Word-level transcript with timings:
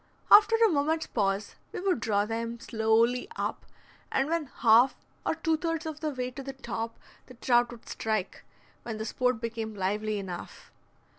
After 0.31 0.55
a 0.55 0.67
moment's 0.67 1.05
pause 1.05 1.53
we 1.71 1.79
would 1.79 1.99
draw 1.99 2.25
them 2.25 2.59
slowly 2.59 3.27
up, 3.35 3.67
and 4.11 4.27
when 4.27 4.45
half 4.47 4.95
or 5.27 5.35
two 5.35 5.57
thirds 5.57 5.85
of 5.85 5.99
the 5.99 6.09
way 6.09 6.31
to 6.31 6.41
the 6.41 6.53
top 6.53 6.97
the 7.27 7.35
trout 7.35 7.69
would 7.71 7.87
strike, 7.87 8.43
when 8.81 8.97
the 8.97 9.05
sport 9.05 9.39
became 9.39 9.75
lively 9.75 10.17
enough. 10.17 10.71